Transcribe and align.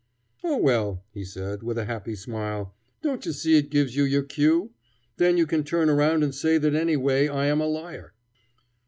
"Oh, 0.43 0.57
well," 0.57 1.03
he 1.11 1.23
said, 1.23 1.61
with 1.61 1.77
a 1.77 1.85
happy 1.85 2.15
smile, 2.15 2.73
"don't 3.03 3.23
you 3.23 3.31
see 3.33 3.55
it 3.55 3.69
gives 3.69 3.95
you 3.95 4.03
your 4.03 4.23
cue. 4.23 4.71
Then 5.17 5.37
you 5.37 5.45
can 5.45 5.63
turn 5.63 5.91
around 5.91 6.23
and 6.23 6.33
say 6.33 6.57
that 6.57 6.73
anyway 6.73 7.27
I 7.27 7.45
am 7.45 7.61
a 7.61 7.67
liar." 7.67 8.15